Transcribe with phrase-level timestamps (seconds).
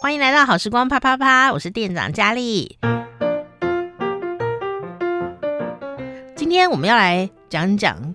[0.00, 2.78] 欢迎来到好时光啪啪啪，我是店长佳丽。
[6.36, 8.14] 今天我们要来讲讲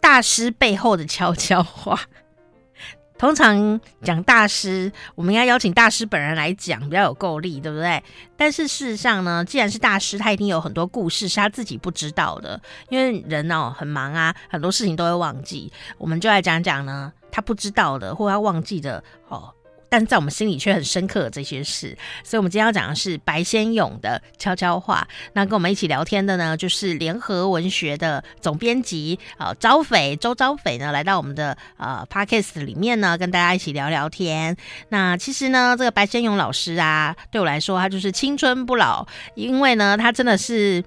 [0.00, 2.00] 大师背后的悄悄话。
[3.18, 8.00] 通常讲大师，我们应该邀请大师本人来讲，比较有够力，对不对？
[8.36, 12.60] 但是事实上呢，既然是大师，他一定有很多故事是他自己不知道的，
[12.90, 15.72] 因为人哦很忙啊，很多事情都会忘记。
[15.96, 19.52] 我们就来讲讲呢，他不知道的或他忘记的哦。
[19.88, 25.06] 但在我们心里却很深刻的这些事，所以我们今天要讲的是白先勇的悄悄话。
[25.32, 34.56] 那跟我们一起聊天的呢，就是联合文学的总编辑啊，昭斐周昭斐呢，来到我们的呃 Podcast 里面呢，跟大家一起聊聊天。
[34.90, 40.84] 那其实呢，这个白先勇老师啊，对我来说，他就是青春不老，因为呢，他真的是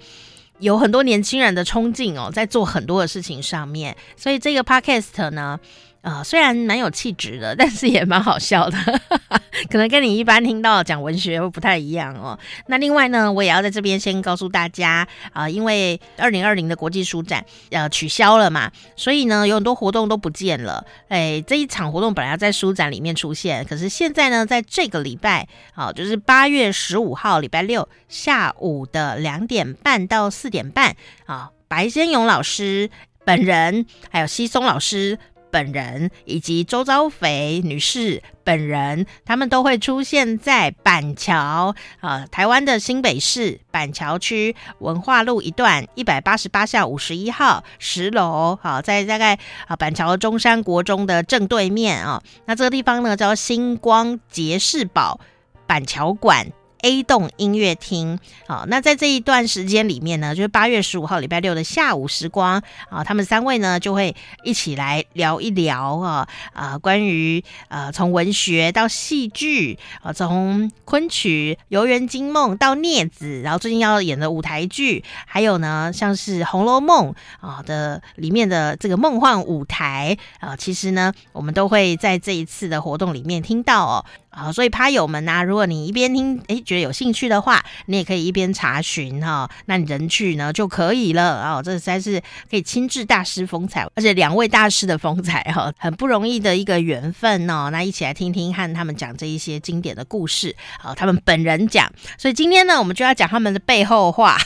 [0.59, 3.97] 有很多年轻人的冲劲哦，在做很多的事情上面。
[4.15, 5.59] 所以这个 Podcast 呢。
[6.01, 8.77] 啊、呃，虽然蛮有气质的，但是也蛮好笑的，
[9.69, 12.37] 可能跟你一般听到讲文学会不太一样哦。
[12.65, 20.83] 那另外呢，我也要在这边先告诉大家啊、因为二零二零的国际书展呃取消了嘛，所以呢有很多活动都不见了。
[21.07, 30.95] 哎，这一场活动本来要在书展里面出现，可是现在呢，在这个礼拜啊、就是八月十五号礼拜六下午的两点半到四点半
[31.27, 32.89] 啊、白先勇老师
[33.23, 35.19] 本人还有西松老师。
[35.51, 55.19] 本人以及周昭斐女士本人，他们都会出现在板桥啊、台湾的新北市板桥区文化路一段一百八十八巷五十一号十楼，好、在大概啊板桥中山国中的正对面啊、那这个地方呢叫星光杰士堡
[55.67, 56.47] 板桥馆。
[56.81, 77.13] A 栋音乐厅，好，那在这一段时间里面呢，就是八月十五号礼拜六的下午时光啊，他们三位呢就会一起来聊一聊啊啊，关于呃从文学到戏剧啊，从昆曲《游园惊梦》到镊子，然后最近要演的舞台剧，还有呢像是《红楼梦》
[77.47, 84.05] 啊的里面的这个梦幻舞台啊，其实呢我们都会在这一次的活动里面听到哦。
[84.31, 91.61] 啊，所以趴友们呐、啊，如果你一边听，诶、觉得有兴趣的话，你也可以一边查询哈，那你人去呢就可以了、哦。
[91.61, 92.19] 这实在是
[92.49, 97.69] 可以亲至大师风采，而且两位大师的风采哈、哦，很不容易的一个缘分哦。
[97.71, 101.91] 那一起来听听看他们讲这一些经典的故事，好、哦，他们本人讲。
[102.17, 104.37] 所以今天呢，我们就要讲他们的背后话。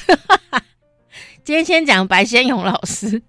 [1.45, 3.21] 今天先讲白先勇老师。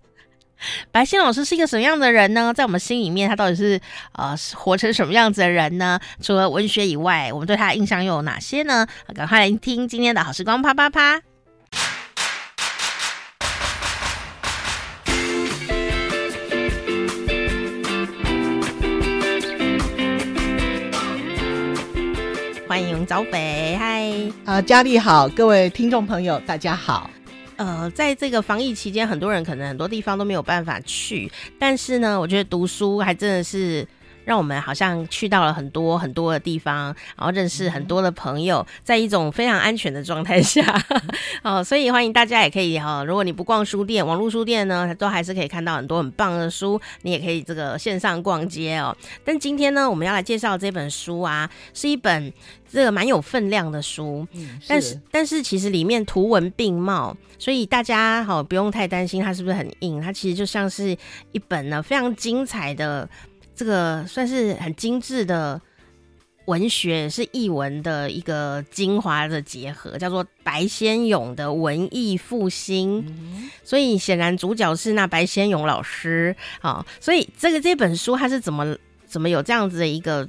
[0.91, 2.53] 白先老师是一个什么样的人呢？
[2.55, 3.81] 在我们心里面，他到底是
[4.13, 5.99] 呃活成什么样子的人呢？
[6.23, 8.87] 除了文学以外，我们对他的印象又有哪些呢？
[9.15, 11.21] 赶快来听今天的好时光啪啪啪！
[22.69, 24.05] 欢迎昭斐，嗨，
[24.45, 27.09] 啊，佳丽好，各位听众朋友，大家好。
[27.57, 33.87] 呃，在这个防疫期间，很多人可能很多地方都没有办法去，但是呢，我觉得读书还真的是
[34.27, 40.63] 让我们好像去到了很多很多的地方，然后认识很多的朋友，在一种非常安全的状态下，
[41.43, 48.95] 哦，所以欢迎大家也可以哈，如果你不逛书店，网络书店呢，都还是可以看到很多很棒的书，你也可以这个线上逛街哦。
[49.25, 52.33] 但今天呢，我们要来介绍这本书啊，是一本。
[52.69, 60.91] 这个蛮有分量的书，嗯、是但是但是其实里面图文并茂，所以大家好不用太担心它是不是很硬，它其实就像是
[61.31, 63.09] 一本呢非常精彩的
[63.57, 65.61] 这个算是很精致的
[66.45, 73.05] 文学，是译文的一个精华的结合，叫做白先勇的文艺复兴。
[73.09, 80.29] 嗯、所以显然主角是那白先勇老师啊，所以这个这本书它是怎么怎么有这样子的一个。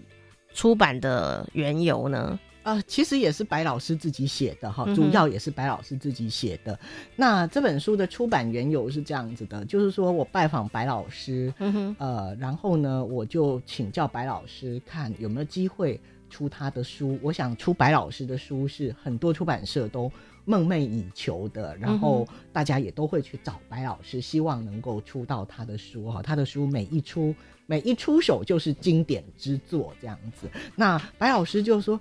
[0.54, 2.40] 出版的缘由呢？
[2.68, 6.74] 啊、呃，其实也是白老师自己写的哈，主要也是白老师自己写的。
[6.74, 6.80] 嗯、
[7.16, 11.54] 那这本书的出版缘由是这样子的，就是说我拜访白老师，
[11.98, 15.98] 呃，然后呢，我就请教白老师看有没有机会
[16.30, 17.18] 出他的书。
[17.22, 20.12] 我想出白老师的书是很多出版社都
[20.44, 26.22] 梦寐以求的，然后大家也都会去找白老师，希望能够出到他的书哈。
[26.22, 27.34] 他的书每一出。
[27.70, 30.50] 每一出手就是经典之作，这样子。
[30.74, 32.00] 那白老师就说：“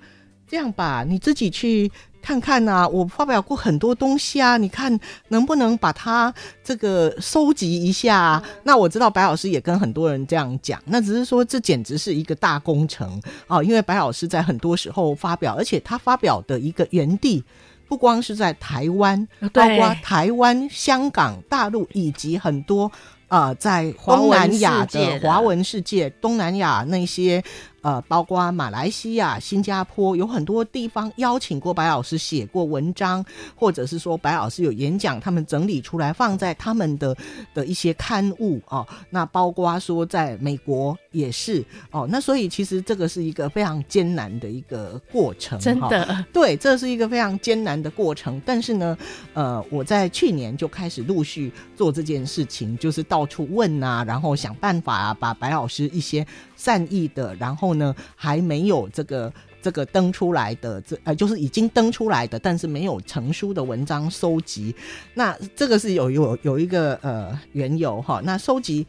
[0.49, 1.91] 这样吧，你自己去
[2.23, 2.89] 看看呐、啊。
[2.89, 4.99] 我发表过很多东西啊，你看
[5.29, 6.33] 能不能把它
[6.63, 13.63] 这个收集一下、啊？”那我知道白老师也跟很多人这样讲，那只是说这简直是一个大工程啊！
[13.63, 17.43] 因为白老师在很多时候发表，而且他发表的一个原地
[17.89, 22.91] 不光是在台湾，包括台湾、香港、大陆以及很多。
[23.29, 27.43] 呃，在东南亚的华文世界，东南亚那些
[27.87, 33.25] 呃，包括马来西亚、新加坡，有很多地方邀请过白老师写过文章，
[33.55, 37.17] 或者是说白老师有演讲，他们整理出来放在他们的
[37.55, 38.85] 的一些刊物哦。
[39.09, 42.09] 那包括说在美国也是哦。
[42.11, 46.25] 那所以其实这个是一个非常艰难的一个过程，真的、哦。
[46.33, 48.43] 对，这是一个非常艰难的过程。
[48.45, 48.99] 但是呢，
[49.33, 57.77] 呃，我在去年就开始陆续做这件事情，就是到处问啊，然后想办法啊，把白老师一些善意的，然后。
[57.77, 59.31] 呢，还没有这个
[59.61, 64.75] 这个登出来的，这呃，就是已经登出来的，但是没有成书的文章收集。
[65.13, 68.23] 那这个是有有有一个呃缘由哈。
[68.25, 68.87] 那收集。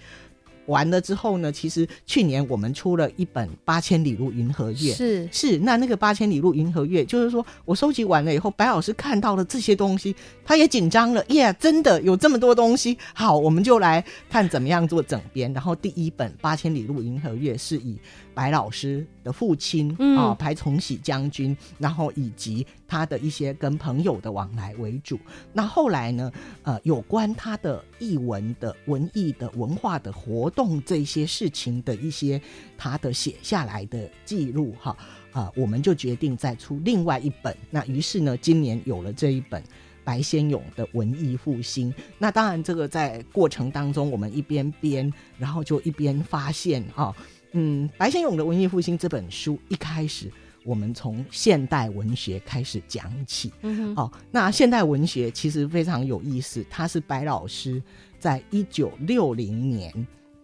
[0.68, 10.16] 完了之后呢，其实去年我们出了一本《八千里路云和月》，是是，那那个《八千里路云和月》，就是说我收集完了以后，白老师看到了这些东西，
[10.46, 15.52] 他也紧张了，耶、yeah，真的有这么多东西，好，我们就来看怎么样做整编。
[15.54, 17.98] 然后第一本《八千里路云和月》是以
[18.38, 25.20] 白老师的父亲啊、嗯哦、白崇禧将军，然后以及他的一些跟朋友的往来为主。
[25.52, 26.32] 那后来呢，
[26.62, 30.80] 呃，有关他的译文的文艺的文化的活动。
[30.86, 32.40] 这些事情的一些
[32.78, 34.96] 他的写下来的记录哈
[35.32, 37.58] 啊、呃，我们就决定再出另外一本。
[37.72, 39.64] 那于是呢，今年有了这一本
[40.04, 41.92] 白先勇的文艺复兴。
[42.20, 47.14] 那当然，这个在过程当中，我们一边编，然后就一边发现啊，
[47.60, 50.32] 嗯，白先勇的文艺复兴这本书一开始，
[50.64, 53.52] 我们从现代文学开始讲起。
[53.64, 57.82] 嗯，哦，那现代文学其实非常有意思，它是白老师
[58.20, 59.92] 在一九六零年。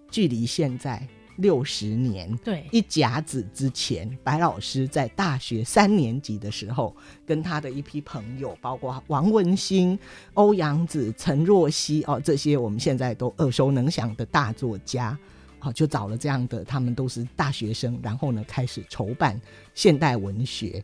[0.09, 1.07] 距离现在
[1.37, 6.95] 六十年，对，一甲子之前，白老师在大学三年级的时候，
[7.25, 9.97] 跟他的一批朋友，包括王文兴、
[10.33, 15.17] 欧阳子、陈若曦哦，这些我们现在都耳熟能详的大作家，
[15.63, 19.39] 好，就找了这样的，他们都是大学生，然后呢，开始筹办
[19.73, 20.83] 现代文学。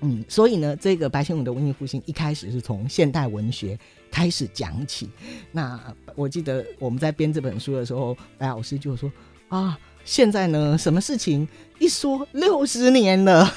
[0.00, 3.78] 嗯，所以呢，这个白先勇的文艺复兴一开始是从现代文学
[4.10, 5.08] 开始讲起。
[5.50, 5.80] 那
[6.14, 9.10] 我记得我们在编这本书的时候，白老师就说
[9.48, 9.78] 啊。
[10.04, 11.46] 现在呢，什么事情
[11.78, 13.52] 一说六十年了，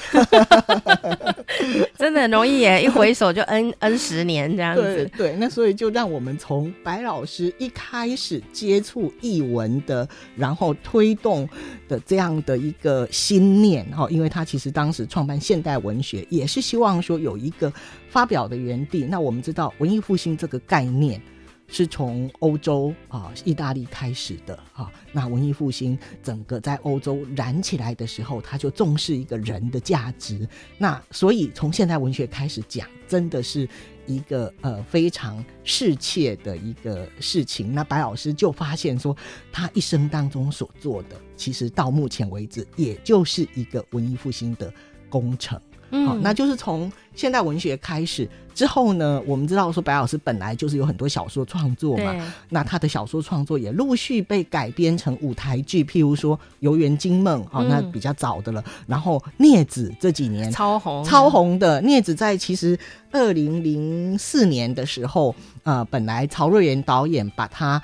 [1.97, 2.81] 真的很容易耶！
[2.85, 4.81] 一回首就 n n 十年这样子。
[4.81, 11.47] 对，对，那所以就让我们从白老师一开始接触译文的，然后推动
[11.87, 17.71] 的这样的一个心念哈，因为他其实当时创办现代文学，也是希望说有一个
[18.09, 19.03] 发表的园地。
[19.03, 21.21] 那我们知道文艺复兴这个概念。
[21.67, 24.91] 是从欧洲啊，意大利开始的啊。
[25.11, 30.47] 那文艺复兴整个在欧洲燃起来的时候，他就重视一个人的价值。
[30.77, 33.67] 那所以从现代文学开始讲，真的是
[34.05, 37.73] 一个呃非常世切的一个事情。
[37.73, 39.15] 那白老师就发现说，
[39.51, 44.71] 他一生当中所做的，其实到目前为止，也就是一个文艺复兴的
[45.09, 45.59] 工程。
[45.91, 52.13] 好、哦，那就是从现代文学开始之后呢，我们知道说白老师本来就是有很多小说创作嘛，
[52.49, 58.61] 那他的小说创作也陆续被改编成舞台剧，譬如说《游园惊梦》哦，那比较早的了。
[58.65, 62.77] 嗯、然后《孽子》这几年超红超红的，《孽子》在其实
[63.11, 67.81] 二零零四年的时候，呃，本来曹瑞元导演把它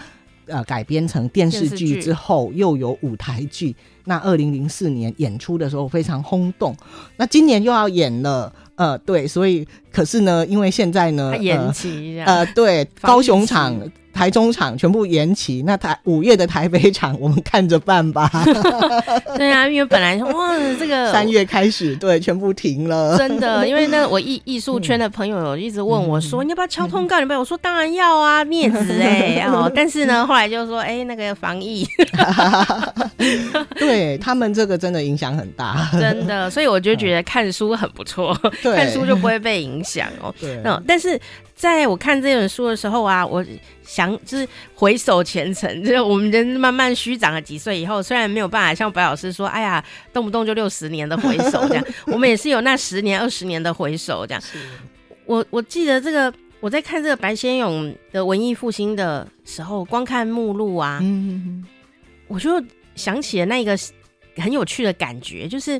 [0.47, 3.75] 呃改编成电视剧之后，又有舞台剧。
[4.05, 6.75] 那二零零四年演出的时候非常轰动，
[7.17, 13.79] 那今年又要演了，呃，对，所以可是呢，因为现在呢，延期，呃，对，高雄场。
[14.13, 18.29] 台中场全部延期，那台五月的台北场我们看着办吧。
[19.37, 23.17] 对啊，因为本来哇，这个 三月开始，对，全部停了。
[23.17, 29.71] 真的，因为那我艺艺术圈的朋友有一直问我说：“嗯、你要不要敲通告？”你不要，我说当然要啊，面子哎 哦。
[29.73, 31.87] 但是呢，后来就说：“哎、欸，那个防疫。”
[33.75, 36.49] 对他们这个真的影响很大，真的。
[36.49, 40.33] 所以我就觉得看书很不错，看书就不会被影响哦。
[40.39, 41.19] 对，那但是。
[41.61, 43.45] 在我看这本书的时候啊，我
[43.83, 54.41] 想就是回首前程，就是我们人慢慢虚长了几岁以后，虽然没有办法像白老师说，哎呀，动不动就六十年的回首这样，我们也是有那十年、二十年的回首这样。
[55.25, 60.99] 我我记得这个，我在看这个白先勇的文艺复兴的时候，光看目录啊，
[62.27, 62.59] 我就
[62.95, 63.77] 想起了那个
[64.37, 65.79] 很有趣的感觉，就是。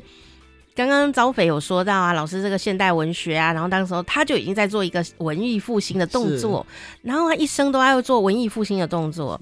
[0.74, 6.66] 刚刚招匪有说到啊，老师这个现代文学啊，然后当时候他就已经在做一个文艺复兴的动作，
[7.02, 9.38] 然后他一生都要做文艺复兴的动作。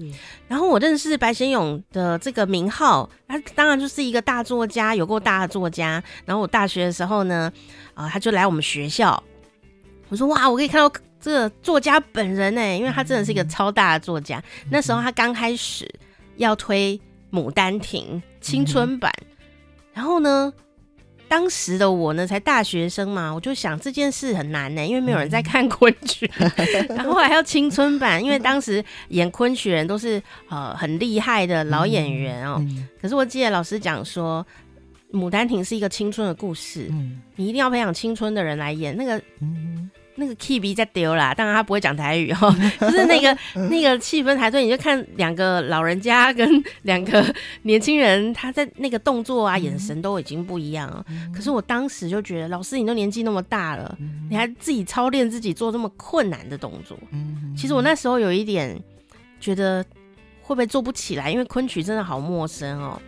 [0.47, 6.03] 然后我认识白先勇的这个名号，他当然就是一个大作家，有够大的作家。
[6.25, 7.51] 然后我大学的时候呢，
[7.93, 9.23] 啊、呃，他就来我们学校，
[10.09, 14.37] 我说哇，我可以看到这个作家本人呢，因为他真的是一个超大的作家。
[14.63, 15.89] 嗯、那时候他刚开始
[16.35, 16.99] 要推
[17.35, 19.09] 《牡丹亭》青春版。
[19.93, 20.51] 然后呢，
[21.31, 26.51] 当时的我呢，才大学生嘛，我就想这件事很难呢，因为没有人在看昆曲，嗯、
[26.93, 32.57] 然后还要青春版，因为当时演昆曲人都是呃很厉害的老演员哦。
[32.59, 34.45] 嗯嗯、可是我记得老师讲说，
[35.17, 39.21] 《牡丹亭》是一个青春的故事，嗯、你一定要培养青春的人来演那个。
[40.21, 43.35] 嗯那个 key 比在丢啦，当然他不会讲台语哈， 就是那个
[43.69, 44.63] 那个气氛才对。
[44.63, 51.03] 你就看两个老人家跟两个年轻人，他在那个动作啊、眼神都已经不一样了。
[51.33, 53.97] 可是我当时就觉得，老师你都年纪那么大了，
[54.29, 56.95] 你还自己操练自己做这么困难的动作。
[57.57, 58.79] 其实我那时候有一点
[59.39, 59.83] 觉得
[60.41, 63.01] 会不会做不起来，因为昆曲真的好陌生哦。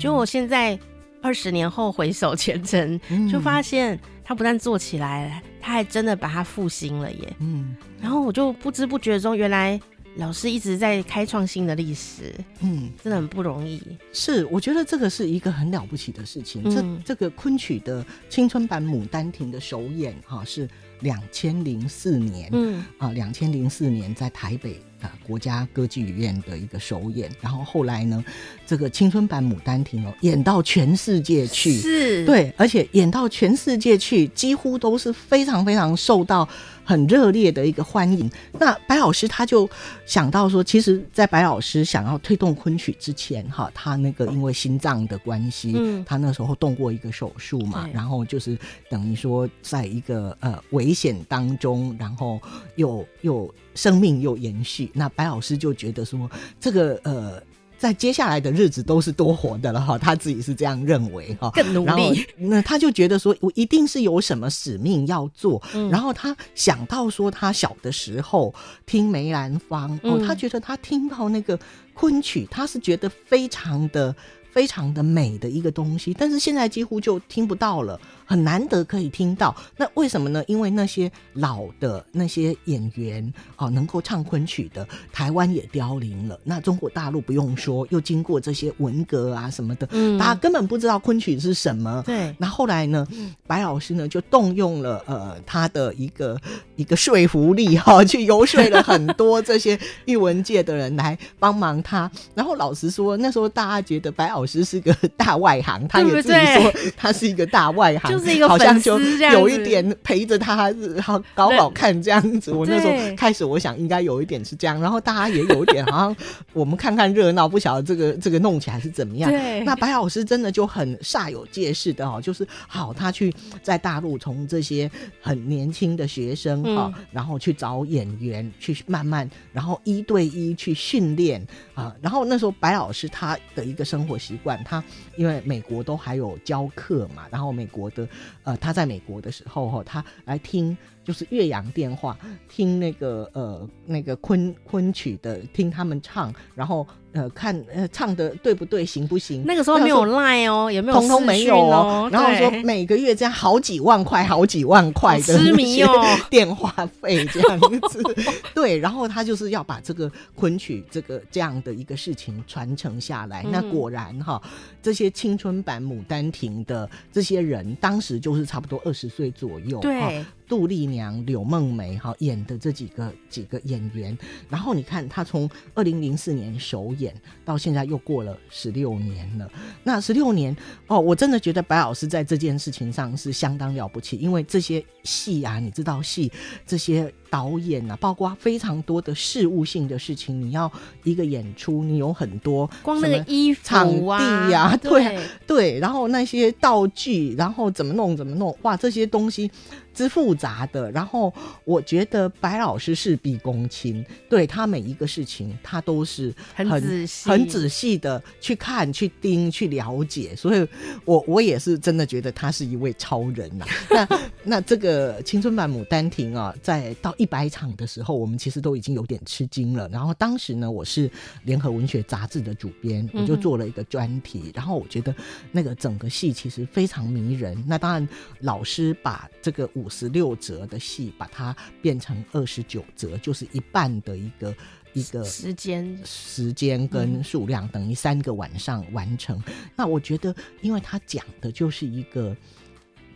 [0.00, 0.76] 就我现在
[1.22, 3.96] 二十年后回首前程，就发现。
[4.28, 7.36] 他不但做起来了，他还真的把它复兴了耶。
[7.38, 9.80] 嗯，然后我就不知不觉中，原来
[10.16, 12.34] 老师一直在开创新的历史。
[12.58, 13.80] 嗯，真的很不容易。
[14.12, 16.60] 是，我觉得这个是一个很了不起的事情。
[16.64, 20.68] 嗯、这这个昆曲的青春版《牡丹亭》的首演，哈，是
[21.02, 22.48] 两千零四年。
[22.52, 24.82] 嗯啊，两千零四年在台北。
[25.02, 28.24] 啊，国家歌剧院的一个首演，然后后来呢，
[28.66, 32.24] 这个青春版《牡丹亭》哦，演到全世界去，是。
[32.24, 36.48] 对，而且演到全世界去，几乎都是非常非常受到
[36.86, 38.30] 很热烈的一个欢迎。
[38.52, 39.68] 那白老师他就
[40.06, 48.56] 想到说，其实，在白老师想要推动昆曲之前，哈，他那个因为心脏的关系，嗯，他那时候动过一个手术嘛，然后就是
[48.88, 52.40] 等于说，在一个呃危险当中，然后
[52.76, 53.52] 又又。
[53.76, 57.42] 生命又延续，那白老师就觉得说，这个呃，
[57.78, 62.26] 在接下来的日子都是多活的了哈，他自己是这样认为哈，更努力。
[62.36, 65.62] 那他就觉得说，我一定是有什么使命要做。
[65.74, 68.54] 嗯、然后他想到说，他小的时候
[68.86, 71.58] 听梅兰芳，哦，他觉得他听到那个
[71.94, 74.14] 昆曲，他是觉得非常的。
[74.56, 79.54] 非常的美的一个东西，但是现在几乎就听不到了，很难得可以听到。
[79.76, 80.44] 那为什么呢？
[80.46, 86.38] 因为那些老的那些演员啊，能够唱昆曲的，台湾也凋零了。
[86.44, 92.02] 那中国大陆不用说，又经过这些文革啊什么的，嗯，大家根本不知道昆曲是什么。
[92.04, 92.34] 对。
[92.38, 93.06] 那后来呢，
[93.46, 96.38] 白老师呢就动用了呃他的一个
[96.74, 102.10] 一个说服力哈，去游说了很多这些艺文界的人来帮忙他。
[102.34, 108.98] 然后老实说，那时候大家觉得白老师是个大外行，他也自己说他是一个大外行，就是一个好像就
[109.32, 112.52] 有一点陪着他，好搞搞看这样子。
[112.52, 116.16] 我那时候开始，我想应该有一点是这样，然后大家也有一点好像
[116.52, 119.28] 我们看看热闹，不晓得这个这个弄起来是怎么样。
[119.28, 131.44] 对那白老师真的就很煞有介事的哦，就是好，他去在大陆从这些很年轻的学生哈，嗯、然后去找演员去慢慢，然后一对一去训练
[131.74, 134.36] 啊，然后那时候白老师他的一个生活习。
[134.44, 134.84] 惯他，
[135.16, 138.05] 因为美国都还有教课嘛，然后美国的，
[138.44, 146.86] 呃，他在美国的时候哈，他来听就是岳阳电话，听那个呃那个昆昆曲的，听他们唱，然后。
[147.12, 149.42] 呃，看呃唱的对不对，行不行？
[149.46, 152.08] 那个时候没有 Line 哦，也没有，通通没有哦。
[152.12, 155.88] 然后说每个月这样好几万块，好几万块的痴迷哦，
[156.28, 157.58] 电话费这样
[157.88, 158.02] 子。
[158.54, 163.42] 对，然后他就是要把这个昆曲这个这样的一个事情传承下来。
[163.50, 164.40] 那果然哈，
[164.82, 169.78] 这些青春版《牡丹亭》的这些人，当时就是差不多二十岁左右。
[169.80, 170.24] 对。
[170.48, 174.16] 杜丽娘、柳梦梅哈演的这几个几个演员，
[174.48, 177.05] 然后你看他从二零零四年首演
[177.44, 179.50] 到现在又过了十六年了。
[179.82, 186.30] 那十六年哦，我真的觉得白老师在这件事情上是相当了不起，因为这些戏啊，你知道戏
[186.66, 187.12] 这些。
[187.30, 190.70] 导演啊，包括非常多的事务性的事情，你要
[191.04, 199.50] 一个演出，你有很多光那个衣服、场地呀，对对，然后那些道具，然后怎么弄怎么弄，哇，这些东西
[199.94, 200.90] 之复杂的。
[200.90, 201.32] 然后
[201.64, 210.34] 我觉得白老师事必躬亲，对他每一个事情，他都是很很仔细、很仔细的去看、去盯、去了解。
[210.36, 210.66] 所以
[211.04, 213.66] 我我也是真的觉得他是一位超人呐。
[213.90, 214.08] 那
[214.44, 219.88] 那这个青春版《牡丹亭》啊，在到一百场的时候，我们其实都已经有点吃惊了。
[219.88, 221.10] 然后当时呢，我是
[221.44, 224.42] 联合文学杂志的主编，我就做了一个专题。
[224.46, 225.14] 嗯、然后我觉得
[225.52, 227.62] 那个整个戏其实非常迷人。
[227.66, 228.08] 那当然，
[228.40, 234.54] 老师把这个五十六折的戏，把它变成二十九折，就是一半的一个
[234.92, 239.42] 一个时间时间跟数量，等于三个晚上完成。
[239.46, 242.36] 嗯、那我觉得，因为他讲的就是一个。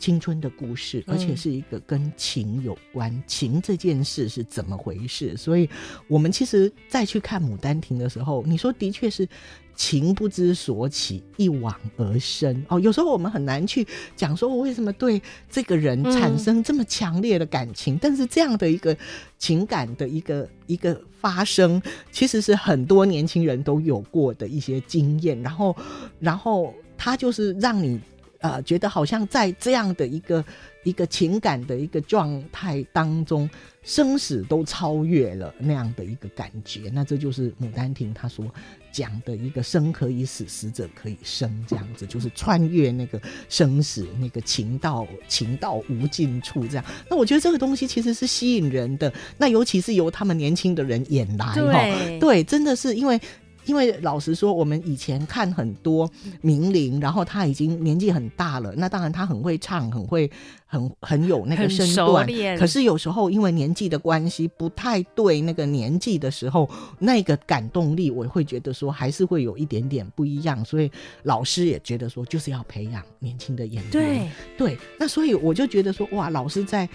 [0.01, 5.37] 青春的故事，而且是一个跟情有关，嗯、情这件事是怎么回事？
[5.37, 5.69] 所以，
[6.09, 9.29] 我们其实再去看《牡丹亭》的时候，你说的确是
[9.77, 12.81] 情不知所起，一往而深哦。
[12.81, 17.97] 有时候我们很难去讲说，我为什么对这个人产生这么强烈的感情？
[17.97, 18.97] 嗯、但是这样的一个
[19.39, 21.81] 情感的一个一个发生，
[22.11, 25.41] 其实是很多年轻人都有过的一些经验。
[25.43, 25.77] 然后，
[26.19, 28.01] 然后他就是让你。
[28.41, 30.45] 呃，觉得好像在这样的一个
[30.83, 33.49] 一个情感的一个状态当中，
[33.83, 36.91] 生死都超越了那样的一个感觉。
[36.93, 38.47] 那这就是《牡丹亭》他所
[38.91, 43.21] 讲的一个“生可以死，死者可以生”这样子，就是穿越那个
[43.51, 46.85] 生死，那个情到情到无尽处这样。
[47.11, 49.13] 那我觉得这个东西其实是吸引人的。
[49.37, 53.21] 那尤其是由他们年轻的人演来，哈，对，真的是因为。
[53.67, 60.31] 因为老实说，我们以前看很多名伶，然后他已经年纪很大了，那当然他很会唱，很会
[60.67, 62.27] 很很有那个身段。
[62.59, 70.65] 可是有时候因为年纪的关系，不太对那个年纪的时候，那个感动力，我会觉得说还是会有一点点不一样。
[70.65, 70.91] 所以
[71.25, 73.91] 老师也觉得说，就是要培养年轻的演员。
[73.91, 76.89] 对对，那所以我就觉得说，哇，老师在。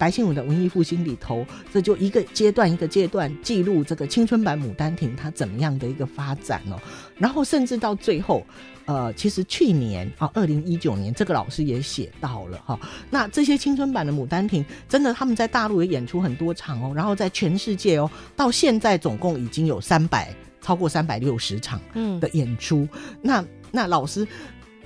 [0.00, 6.80] 白先勇的文艺复兴里头，这就一个阶段一个阶段记录这个青春版《牡丹亭》它怎么样的一个发展哦，
[7.18, 8.42] 然后甚至到最后，
[8.86, 12.80] 呃，其实去年啊，二零一九年，这个老师也写到了哈，
[13.10, 21.78] 那这些青春版的《牡丹亭》真的他们在大陆也演出很多场哦，然后在全世界哦，到现在总共已经有三百超过三百六十场
[22.20, 24.26] 的演出，嗯、那那老师。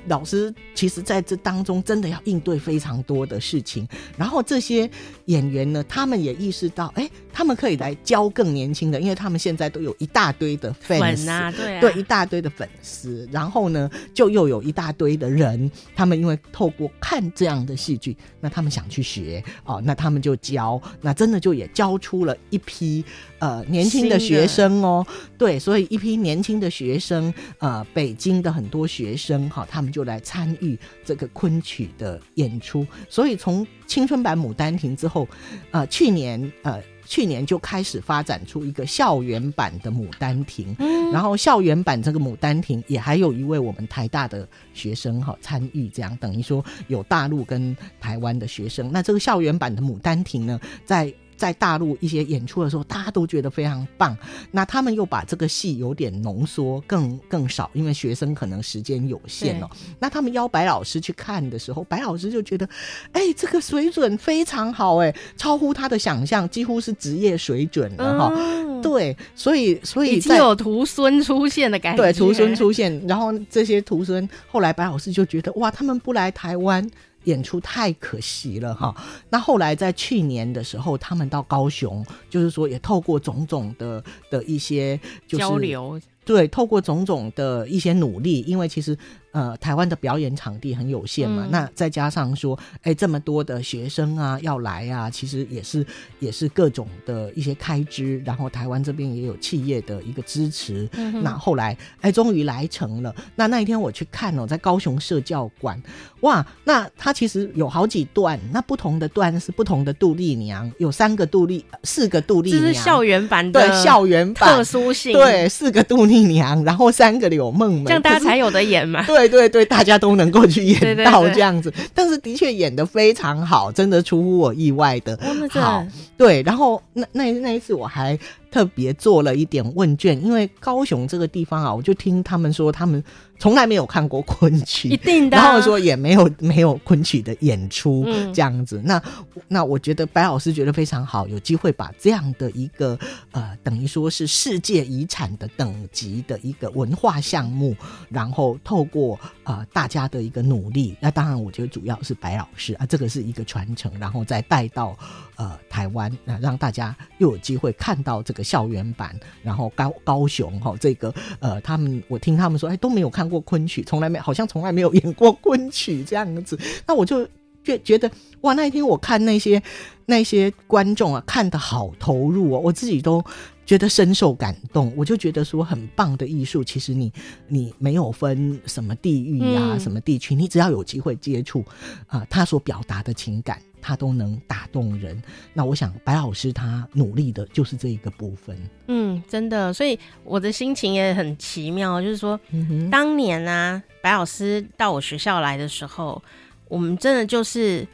[0.06, 4.88] 老师其实在这当中真的要应对非常多的事情，然后这些
[5.26, 11.28] 演员呢，他们也意识到，哎，他们可以来教更年轻的，因为他们现在都有一大堆的粉丝。
[11.28, 23.04] 啊，对啊，对，一大堆的粉丝，然后呢，就又有一大堆的人，他们因为透过看这样的戏剧，那他们想去学哦，那他们就教，那真的就也教出了一批。
[23.40, 25.06] 呃，年轻的学生哦，
[25.37, 32.84] 对，所以一批年轻的学生，呃，北京的很多学生哈，他们就来参与这个昆曲的演出。
[33.08, 35.28] 所以从青春版《牡丹亭》之后，
[35.70, 48.90] 呃，去年呃，去年就开始发展出一个校园版的《牡丹亭》，嗯，然后校园版这个《牡丹亭》也还有一位我们台大的学生哈参与，这样等于说有大陆跟台湾的学生。
[48.90, 54.16] 那这个校园版的《牡丹亭》呢，在在大陆一些演出的时候，大家都觉得非常棒。
[54.51, 59.68] 那他们又把这个戏有点浓缩，更更少，因为学生可能时间有限哦。
[59.99, 62.66] 那他们邀白老师去看的时候，白老师就觉得，
[63.12, 68.33] 哎、欸，这个水准非常好，哎，超乎他的想象，几乎是职业水准了哈。
[68.37, 76.88] 嗯、对，所以所以已经有徒孙出现的感觉，对，徒孙出现， 然后这些徒孙后来白老师就觉得，哇，他们不来台湾。
[77.24, 78.94] 演出太可惜了哈，
[79.28, 88.96] 那后来在去年的时候，他们到高雄，就是说也透过种种的的一些、交流，对，透过种种的一些努力，因为其实。
[89.34, 95.84] 呃，台湾的表演场地很有限嘛，嗯、那再加上说，哎、欸，这么多的学生啊要来啊，其实也是
[96.20, 100.88] 也是各种的一些开支，然后台湾这边也有企业的一个支持。
[100.92, 103.12] 嗯、那后来，哎、欸，终于来成了。
[103.34, 105.82] 那那一天我去看哦，在高雄社教馆，
[106.20, 119.24] 哇，那它其实有好几段，那不同的段是不同的杜丽娘，有三个杜丽，四个杜丽娘，这是校园版的，对，校园版特殊性，对，四个杜丽娘， 然后三个柳梦梅，这样大家才有得演嘛， 对。
[119.24, 125.18] 对对对，大家都能够去演到这样子，对对对，但是的确演的非常好，真的出乎我意外的
[125.50, 125.85] 好。
[126.16, 128.18] 对，然后那那那一次我还
[128.54, 133.02] 特别做了一点问卷，因为高雄这个地方啊，我就听他们说他们。
[133.36, 135.36] 从来没有看过昆曲，一定的。
[135.36, 138.78] 然后说也没有没有昆曲的演出这样子。
[138.78, 139.02] 嗯、那
[139.48, 142.96] 那我觉得白老师觉得非常好，有机会把这样的一个
[143.32, 147.76] 呃，等于说是世界遗产的等级的一个文化项目，
[148.08, 154.96] 然后透过呃大家的一个努力，那当然我觉得主要是白老师啊，这个是一个传承，然后再带到
[155.34, 163.24] 呃台湾，那让大家又有机会看到这个校园版，然后高高雄哈、这个呃他们我听他们说哎都没有看。
[163.24, 167.26] 过昆曲，从来没好像从来没有演过昆曲这样子，那我就
[167.64, 168.09] 觉觉得
[168.42, 169.61] 哇，那一天我看那些
[170.04, 173.24] 那些观众啊，看得好投入哦，我自己都
[173.64, 174.92] 觉得深受感动。
[174.96, 177.12] 我就觉得说，很棒的艺术，其实你
[177.48, 181.61] 你没有分什么地域呀、啊，嗯、什么地区，你只要有机会接触
[182.07, 183.61] 啊、呃，他所表达的情感。
[183.87, 185.22] 他都能打动人，
[185.53, 188.57] 那我想白老师他努力的就是这一个部分。
[188.87, 196.22] 嗯，真的，所以我的心情也很奇妙，就是说，嗯，当年啊，白老师到我学校来的时候，
[196.66, 197.87] 我们真的就是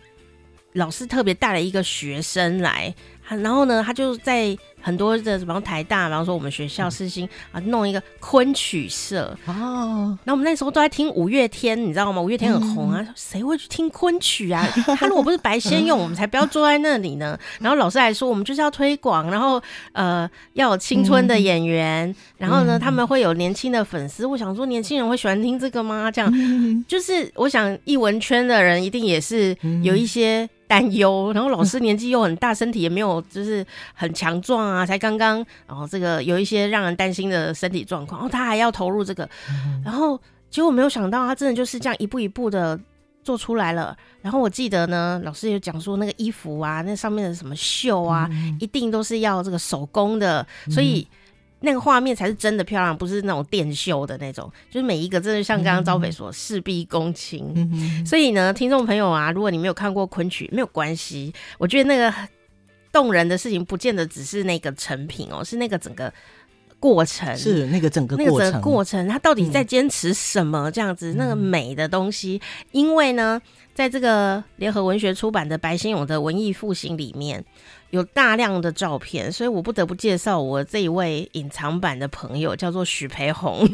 [0.74, 2.94] 老师特别带了一个学生来，
[3.36, 4.56] 然后呢，他就在。
[4.82, 10.16] 很多的，比方台大，比方说我们学校世新啊，弄一个昆曲社哦。
[10.24, 12.18] 然后我们那时候都在听五月天，你知道吗？
[12.18, 14.66] 五月天很红啊，谁、嗯、会去听昆曲啊？
[14.98, 17.38] 他如果不是白先勇，我们才不要坐在那里呢。
[17.60, 19.62] 然后老师还说，我们就是要推广，然后
[19.92, 24.24] 呃要有青春的演员，嗯、然后呢他们会有年轻的粉丝。
[24.24, 26.10] 我想说，年轻人会喜欢听这个吗？
[26.10, 30.48] 这样、嗯、就是我想艺文圈的人一定也是有一些。
[30.70, 39.28] 担忧，然后老师年纪又很大，身体也没有就是很强壮啊，才刚刚，然后这个有一些让人担心的身体状况，然后他还要投入这个，
[39.85, 40.16] 然后
[40.48, 42.78] 结果没有想到他真的就是这样一步一步的
[43.24, 43.96] 做出来了。
[44.22, 48.30] 然后我记得呢，老师有讲说那个衣服啊，那上面的什么绣啊，
[48.61, 51.04] 一定都是要这个手工的，所以。
[51.62, 57.52] 那个画面才是真的漂亮，不是那种电秀的那种，就是每一个真的像刚刚昭斐说，事必躬亲。
[57.54, 61.32] 嗯、所以呢，听众朋友啊，如果你没有看过昆曲，没有关系。
[61.58, 62.12] 我觉得那个
[62.90, 66.12] 动人的事情，不见得只是那个成品哦，是那个整个
[66.78, 70.70] 过程，是那个整个过程，那个整个过程，他到底在坚持什么？
[70.70, 72.40] 这样子、嗯，那个美的东西，
[72.72, 73.40] 因为呢，
[73.74, 77.44] 在这个联合文学出版的白先勇的文艺复兴里面。
[77.90, 83.68] 有大量的照片，所以我不得不介绍我这一位隐藏版的朋友，叫做许培红。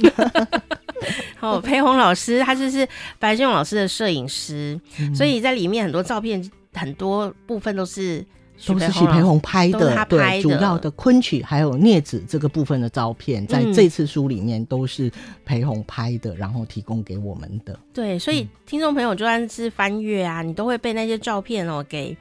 [1.38, 2.86] 好，培红老师，他就是
[3.18, 8.24] 白俊勇老师的摄影师、嗯，所以在里面很多照片，很多部分都是。
[8.64, 15.10] 都是许培宏拍的，拍主要的昆曲还有镊子这个部分的照片，在这次书里面都是
[15.44, 17.78] 培宏拍的，然后提供给我们的。
[17.92, 22.16] 对，所以听众朋友就算是翻阅啊，你都会被那些照片哦给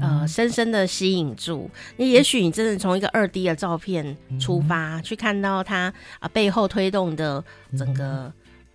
[0.00, 1.68] 呃深深的吸引住。
[1.96, 7.42] 你也许你真的从一个二 D 的照片出发，去看到它啊背后推动的
[7.76, 8.32] 整个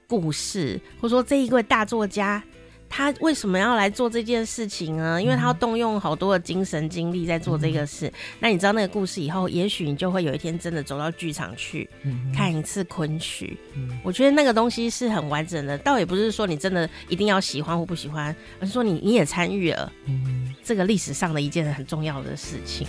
[0.08, 2.43] 故事，或者说这一位大作家。
[2.97, 5.21] 他为什么要来做这件事情呢？
[5.21, 8.08] 因为他要动用好多的精神精力在做这个事。
[8.08, 13.89] 嗯、那你知道那个故事以后，也许你就会有一天真的走到剧场去、嗯、看一次昆曲、嗯。
[14.01, 19.91] 我觉得那个东西是很完整的，倒也不是说你真的一定要喜欢或不喜欢，而是说你你也参与了
[20.63, 22.88] 这个历史上的一件很重要的事情。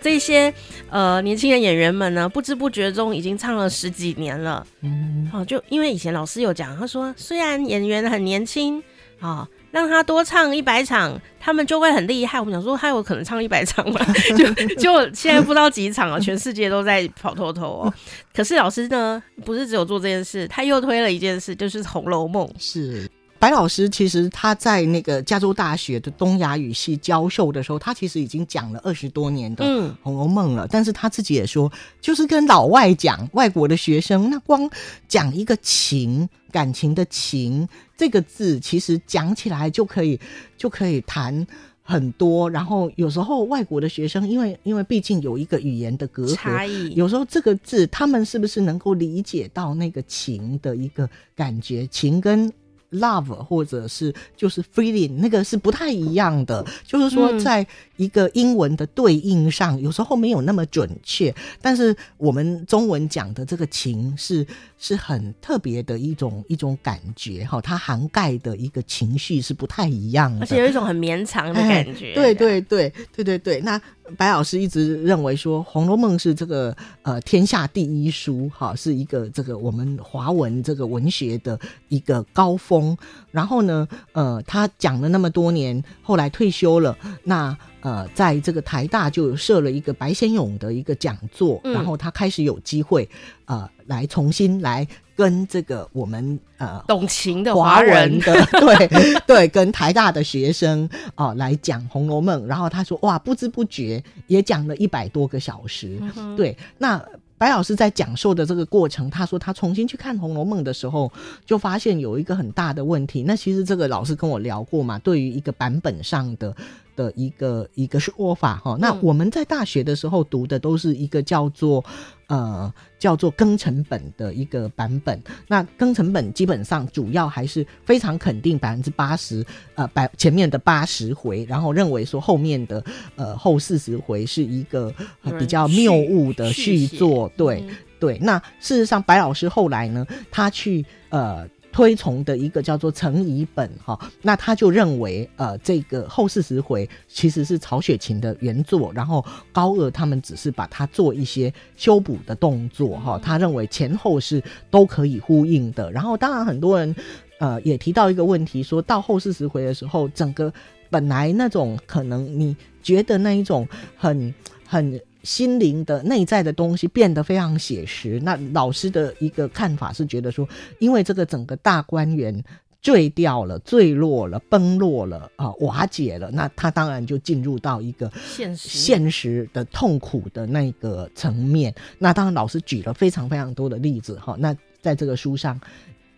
[0.00, 0.50] 这些。
[0.90, 4.66] 呃，年轻的演员们呢，不知不觉中已经唱了十几年了。
[4.82, 8.78] 嗯，好、哦，就因为以前老师有讲，他说虽然演员很年轻，
[9.20, 12.40] 啊、哦，让他多唱一百场，他们就会很厉害。
[12.40, 14.00] 我们想说，他有可能唱一百场吗？
[14.36, 17.94] 就就现在不知道几场了， 全世界都在跑透透哦。
[18.34, 22.46] 可是老师呢，不是只有做这件事，他又推了一件事，就是《红楼梦》。
[22.58, 23.08] 是。
[23.38, 29.64] 白老师其实他在那个加州大学的东亚语系教授的时候，他其实已经讲了二十多年的
[30.02, 30.66] 《红楼梦》了。
[30.68, 31.70] 但是他自己也说，
[32.00, 34.68] 就是跟老外讲，外国的学生，那光
[35.06, 40.18] 讲一个情，感情的情这个字，其实讲起来就可以
[40.56, 41.46] 就可以谈
[41.82, 42.50] 很多。
[42.50, 51.86] 然后有时候外国的学生，因为因为毕竟有一个语言的隔阂，有时候这个字他们是不是能够理解到那个情的一个感觉？
[51.86, 52.52] 情跟
[52.92, 64.46] love 或者是就是 feeling 那个是不太一样的，就是说在一个英文的对应上，有时候没有那么准确，但是我们中文讲的这个情是
[64.78, 72.14] 是很特别的一种一种感觉哈，它涵盖的一个情绪是不太一样的，而且有一种很绵长的感觉。
[72.14, 73.80] 对对对对对对，那。
[74.16, 82.96] 白老师一直认为说，《红楼梦》是这个呃天下第一书，哈，是一个这个我们华文这个文学的一个高峰。
[83.30, 93.08] 然后呢，呃，他讲了那么多年，后来退休了，那呃，在这个台大就设了一个白先勇的一个讲座，然后他开始有机会
[93.44, 94.86] 呃来重新来。
[95.18, 106.00] 跟这个我们呃懂情的华人的 对对，跟台大的学生啊、呃、来讲《红楼梦》，然后他说哇，不知不觉也讲了一百多个小时。
[106.14, 107.04] 嗯、对，那
[107.36, 111.12] 白老师在讲授的这个过程，他说他重新去看《红楼梦》的时候，
[111.44, 113.24] 就发现有一个很大的问题。
[113.24, 116.54] 那其实这个老师跟我聊过嘛，对于一个版本上的。
[116.98, 121.84] 的一个一个说法哈，那我们在大学的时候读的都是一个叫做
[122.26, 125.22] 呃叫做庚成本的一个版本。
[125.46, 132.84] 那庚成本基本上主要还是非常肯定百分之八十呃百前面的八十回，然后认为说后面的
[133.14, 134.92] 呃后四十回是一个
[135.38, 137.30] 比较谬误的续作。
[137.36, 137.64] 对
[138.00, 141.48] 对，那事实上白老师后来呢，他去呃。
[141.70, 155.90] 推崇的一个叫做程乙本哈，那他就认为呃这个后四十回其实是曹雪芹的原作，然后高鹗他们只是把它做一些修补的动作哈，他认为前后是都可以呼应的。
[155.92, 156.94] 然后当然很多人
[157.38, 160.52] 呃也提到一个问题，说到后四十回的时候，整个
[160.90, 164.34] 本来那种可能你觉得那一种很
[164.66, 165.00] 很。
[165.22, 168.20] 心灵的内在的东西变得非常写实。
[168.22, 172.42] 那老师的一个看法是觉得说，因为这个整个大观园
[172.80, 181.74] 坠掉了、坠落了、崩落了啊、呃，瓦解了，那他当然就进入到一个现实现实的痛苦的那个层面。
[181.98, 184.36] 那当然，老师举了非常非常多的例子哈。
[184.38, 185.60] 那在这个书上。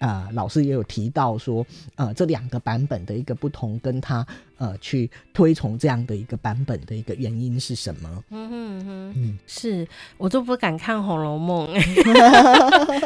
[0.00, 4.26] 啊、呃，老师也有提到说，呃，这两个版本的一个不同，跟他
[4.58, 8.24] 呃去推崇这样的一个版本的一个原因是什么？
[8.30, 9.86] 嗯哼哼，嗯，是
[10.16, 11.68] 我都不敢看《红楼梦》，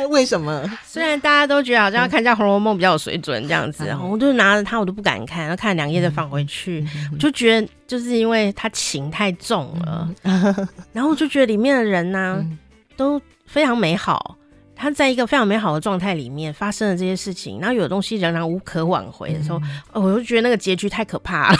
[0.08, 0.64] 为什么？
[0.86, 12.56] 虽然大家都觉得好像要看一下《红楼梦》比较有水准这样子，嗯、我就拿着它，我都不敢看，要看两页再放回去，嗯、我就觉得就是因为它情太重了，嗯、然后我就觉得里面的人呢、啊嗯、
[12.96, 14.36] 都非常美好。
[14.76, 19.60] 他在一个非常美好的状态里面发生了这些事情，然后有的东西仍然无可挽回的时候，
[19.92, 21.58] 嗯、我就觉得那个结局太可怕了。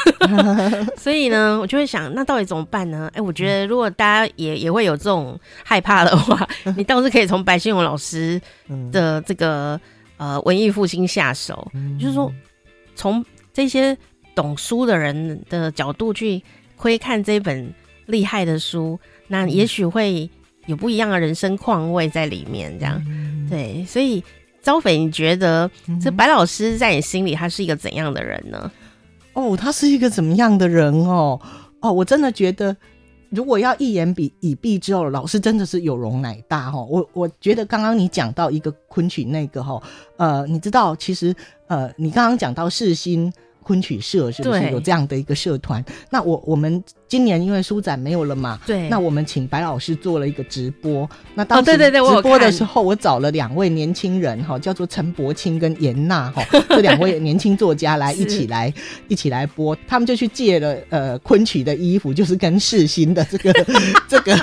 [0.98, 3.09] 所以呢，我就会想，那到底怎么办呢？
[3.14, 6.46] 哎、欸，我觉得如果大家也也会有这种害怕的话，
[6.77, 8.40] 你倒是可以从白先勇老师
[8.90, 9.81] 的这个
[10.16, 12.33] 呃文艺复兴下手，嗯、就是说
[12.96, 13.96] 从这些
[14.35, 16.42] 懂书的人的角度去
[16.77, 17.72] 窥看这本
[18.07, 18.98] 厉害的书，
[19.29, 20.29] 那也许会。
[20.66, 24.22] 有不一样的人生况味在里面，这样、嗯、对，所以
[24.62, 25.70] 招斐，你觉得
[26.03, 28.70] 这白老师在你心里他是一个怎样的人呢？
[29.35, 31.38] 哦，他是一个怎么样的人哦？
[31.81, 32.74] 哦，我真的觉得，
[33.31, 36.87] 如果要一言比以蔽之后，老师真的是有容乃大哈、哦。
[36.88, 39.83] 我我觉得刚刚你讲到一个昆曲那个哈，
[40.16, 41.35] 呃，你知道其实
[41.66, 43.31] 呃，你刚刚讲到世新
[43.62, 45.85] 昆曲社是不是有这样的一个社团？
[46.11, 46.83] 那我我们。
[47.14, 51.09] 今年因为书展没有了嘛，对，那我们请白老师做了一个直播。
[51.37, 58.74] 那当时直播的时候，我找了两位年轻人哈，叫做陈柏青跟严娜哈， 这两位年轻作家来一起来
[59.07, 59.79] 一起来播。
[59.87, 63.53] 他们就去借了呃昆曲的衣服，就是跟世新的 这个
[64.11, 64.37] 这个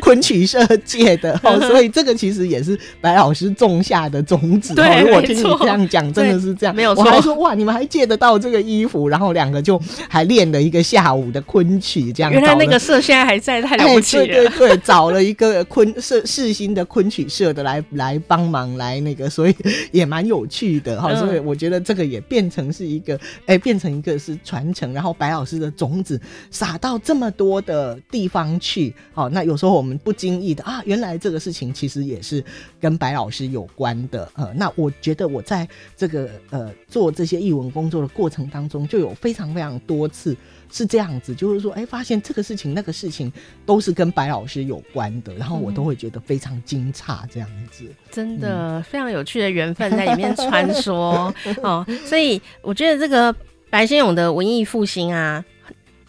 [0.00, 4.76] 昆曲社借的哦，所以这个其实也是白老师种下的种子。
[4.76, 6.72] 对，如果听你这样讲，真的是这样。
[6.72, 9.76] 没有错，我还说哇，你们还借得到这个衣服，然后两个就
[10.08, 12.11] 还练了一个下午的昆曲。
[12.12, 14.26] 这样原来那个社现在还在，太了不起了。
[14.26, 19.54] 对对对，找了一个昆社世新的昆曲社的来来帮忙来那个，所以
[19.90, 21.14] 也蛮有趣的哈。
[21.16, 26.20] 所以我觉得这个也变成是一个，哎，变成一个是传承，然后白老师的种子
[26.50, 28.94] 撒到这么多的地方去。
[29.12, 32.44] 好，那有时候我们不经意的啊，原来这个事情其实也是
[32.80, 34.30] 跟白老师有关的。
[34.34, 40.36] 呃，那我觉得我在这个呃做这些译文工作的过程当中，就有非常非常多次。
[40.72, 43.30] 是这样子，就是说，哎，发现这个事情、那个事情
[43.66, 51.30] 都是跟白老师有关的，然后我都会觉得非常惊诧，这样子，真的、嗯、非常有趣的缘分在里面穿梭
[51.62, 51.86] 哦。
[52.06, 53.34] 所以我觉得这个
[53.68, 55.44] 白先勇的文艺复兴啊，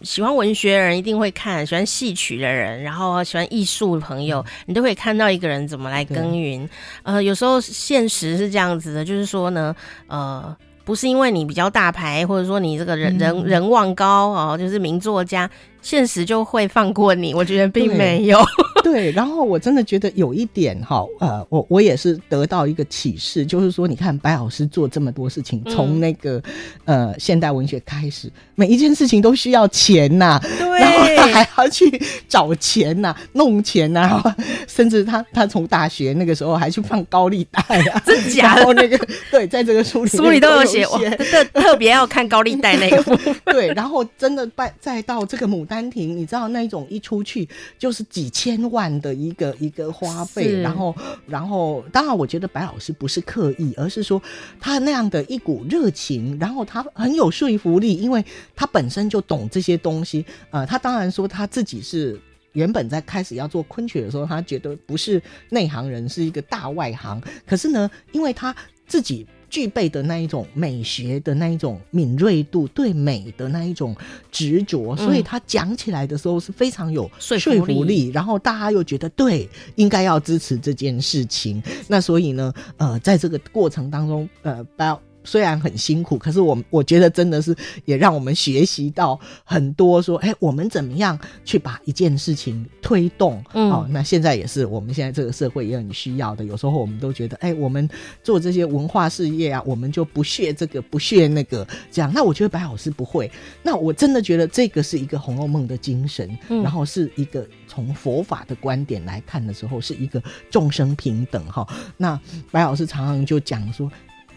[0.00, 6.66] 喜欢文学的人一定会看，喜欢戏曲的人，然后喜欢艺术的朋友，你都会看到一个人怎么来耕耘。
[7.02, 10.56] 呃，有时候现实是这样子的，就是说呢，呃。
[10.84, 15.50] 不是因为你比较大牌，或者说你这个人人人望高哦，就是名作家。
[15.84, 18.42] 现实就会放过你，我觉得并没有。
[18.82, 26.42] 对，然后我真的觉得有一点哈，呃，我我也是得到一个启示，就是说，你看白老师做这么多事情，从那个、
[26.86, 34.32] 嗯、呃现代文学开始，每一件事情都需要钱呐、啊，对，然后他还要去找钱呐、啊，弄钱呐、啊，然后
[34.66, 38.60] 甚至他他从大学那个时候还去放高利贷啊， 真假的？
[38.60, 38.98] 然后那个
[39.30, 43.02] 对，在这个书里书里都有写，特特别要看高利贷那个。
[43.52, 45.73] 对，然后真的拜再到这个牡丹。
[45.74, 50.94] 丹亭，你知道那种一出去就是几千万的一个一个花费，然后
[51.26, 54.22] 然后当然我觉得白老师不是刻意，而是说
[54.60, 60.24] 他那样的一股热情，然后他很有说服力，因为他本身就懂这些东西。
[60.50, 62.16] 呃，他当然说他自己是
[62.52, 67.20] 原本在开始要做昆曲的时候，他觉得不是内行人，是一个大外行。
[67.44, 68.54] 可是呢，因为他
[68.86, 69.26] 自己。
[69.54, 73.94] 具备的那一种美学的那一种敏锐度，对美的那一种
[74.32, 81.62] 执着，所以他讲起来的时候是非常有说服力，然后大家又觉得对，应该要支持这件事情。
[81.86, 84.92] 那所以呢，呃，在这个过程当中，呃，白
[85.24, 90.04] 虽然很辛苦，可是我我觉得真的是也让我们学习到很多。
[90.04, 93.42] 说，哎，我们怎么样去把一件事情推动？
[93.54, 96.44] 嗯，哦，那现在也是我们现在这个社会也很需要的。
[96.44, 97.88] 有时候我们都觉得，哎，我们
[98.22, 102.12] 做这些文化事业啊，我们就不屑这个，不屑那个，这样。
[102.12, 103.30] 那我觉得白老师不会。
[103.62, 111.46] 那我真的觉得这个是一个《红楼梦》的精神，嗯，然后是一个从佛法的观点来看的时候，是一个众生平等。
[111.46, 113.90] 哈，那白老师常常就讲说，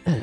[0.05, 0.13] 呃。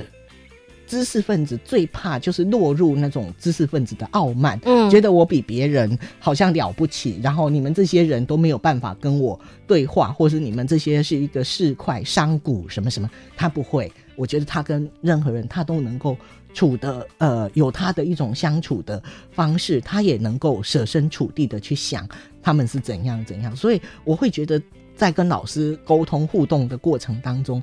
[0.86, 13.90] 知识分子最怕就是落入那种知识分子的傲慢，嗯，觉得我比别人好像了不起，然后你们这些人都没有办法跟我对话，或是你们这些是一个市侩商贾什么什么，他不会。
[14.16, 16.16] 我觉得他跟任何人他都能够
[16.52, 22.08] 处的，呃，有他的一种相处的方式，他也能够设身处地的去想
[22.40, 24.62] 他们是怎样怎样，所以我会觉得
[24.94, 27.60] 在跟老师沟通互动的过程当中。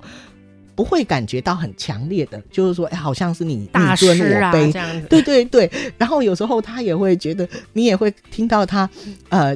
[0.82, 5.06] 不会感觉到很强烈的，就是说，哎，好像是你大尊我卑，这样子。
[5.08, 5.70] 对对对。
[5.96, 8.90] 然后有时候他也会觉得，你也会听到他，
[9.30, 9.56] 呃，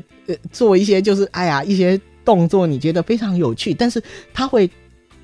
[0.52, 4.00] 做一些就是，哎呀，一些动作，你觉得非常有趣，但是
[4.36, 4.70] 他会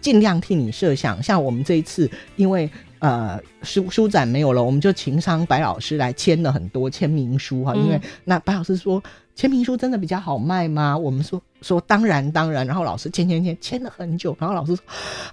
[0.02, 1.22] 尽量替你设想。
[1.22, 9.04] 像我们这一次，因为呃书书展没有了，我们就情商白老师来签了很多签名书哈，因为那白老师说，
[9.36, 10.98] 签名书真的比较好卖吗？
[10.98, 11.40] 我们说。
[11.62, 14.84] 说当然当然，然后老师签签签签了很久，然后老师说：“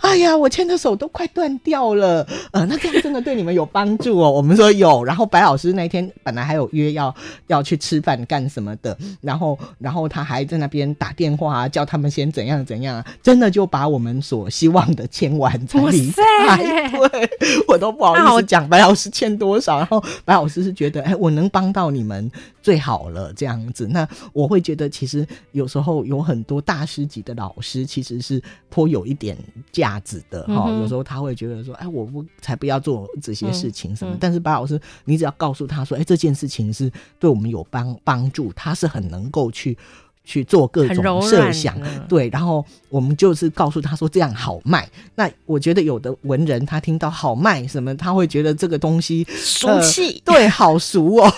[0.00, 4.30] 哎呀，我牵的手都快断掉了。”呃，那这样真的对你们有帮助哦？
[4.30, 5.02] 我们说有。
[5.04, 7.14] 然后白老师那天本来还有约要
[7.46, 16.58] 要去吃饭干什么的，然后然后他还在那边打电话啊，叫他们先怎样怎样啊，真的就把我们所希望的签完才离开。
[17.08, 17.30] 对，
[17.66, 22.30] 我都不好意思讲白老师签多少，然后白老师是觉得哎，我能帮到你们
[22.62, 23.88] 最好了这样子。
[23.90, 26.17] 那我会觉得其实有时候有。
[26.18, 29.38] 有很多大师级的老师其实是颇有一点
[29.70, 34.16] 价值的哈、嗯，有时候他会觉得说，哎，我不才不要做这些事情什么。
[34.18, 39.78] 但是白老师，你只要告诉他说，哎，这件事情是对我们有帮帮助，他是很能够去
[40.24, 42.28] 去做各种设想，对。
[42.30, 44.88] 然后我们就是告诉他说这样好卖。
[45.14, 51.32] 那我觉得有的文人他听到好卖什么，他会觉得这个东西俗气、呃，对，好俗哦。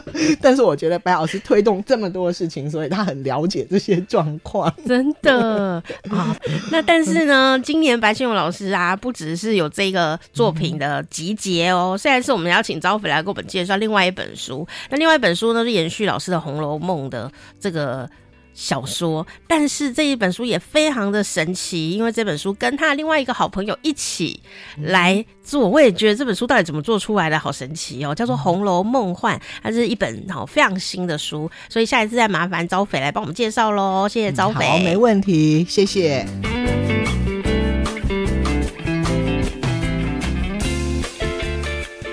[0.40, 4.72] 但是我觉得白老师推动这么多事情，所以他很了解这些状况。
[4.86, 6.36] 真的啊，
[6.70, 18.08] 那但是呢，今年白先勇老师啊，不只是有这个作品的集结哦，虽然是我们邀请招斐来给我们介绍另外一本书，那另外一本书呢是延续老师的《红楼梦》的这个。
[18.54, 24.40] 小说，但是这一本书也非常的神奇，因为这本书跟他另外一个好朋友一起
[24.82, 34.64] 来做，我也觉得这本书到底怎么做出来的，好神奇哦，叫做《红楼梦幻》，它是一本好非常新的书，所以下一次再麻烦招斐来帮我们介绍喽，谢谢招斐。
[34.66, 36.26] 好，没问题，谢谢。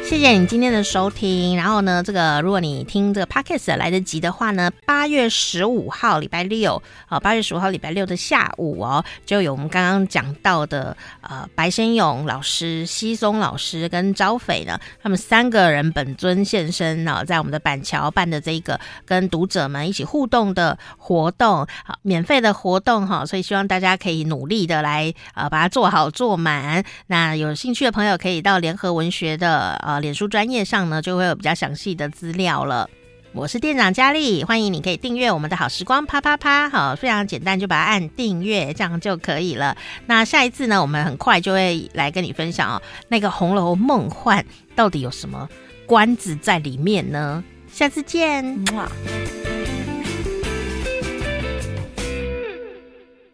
[0.09, 26.83] 谢谢你今天的收听，然后呢，这个如果你听这个 podcast 来得及的话呢，八月十五号礼拜六，啊，八月十五号礼拜六的下午哦，就有我们刚刚讲到的呃白先勇老师、西松老师跟昭斐呢，他们三个人本尊现身呢，在我们的板桥办的这一个跟读者们一起互动的活动，好，免费的活动哈，所以希望大家可以努力的来呃把它做好做满。
[27.05, 29.98] 那有兴趣的朋友可以到联合文学的呃。
[29.99, 32.89] 脸书专业上呢，就会有比较详细的资料了。
[33.31, 39.77] 我是店长佳丽，欢迎你可以订阅我们的好时光啪啪啪，好，非常简单，就把它按订阅，这样就可以了。
[40.07, 44.43] 那下一次呢，我们很快就会来跟你分享哦，那个《红楼梦幻》
[44.75, 45.47] 到底有什么
[45.85, 47.43] 关子在里面呢？
[47.71, 48.59] 下次见。